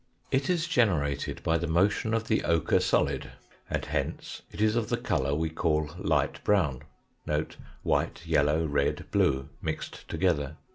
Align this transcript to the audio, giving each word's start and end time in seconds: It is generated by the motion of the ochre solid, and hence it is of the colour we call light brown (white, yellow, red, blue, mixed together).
It 0.31 0.49
is 0.49 0.67
generated 0.67 1.43
by 1.43 1.59
the 1.59 1.67
motion 1.67 2.15
of 2.15 2.27
the 2.27 2.43
ochre 2.43 2.79
solid, 2.79 3.33
and 3.69 3.85
hence 3.85 4.41
it 4.51 4.59
is 4.59 4.75
of 4.75 4.89
the 4.89 4.97
colour 4.97 5.35
we 5.35 5.51
call 5.51 5.91
light 5.99 6.43
brown 6.43 6.81
(white, 7.83 8.25
yellow, 8.25 8.65
red, 8.65 9.05
blue, 9.11 9.49
mixed 9.61 10.07
together). 10.07 10.55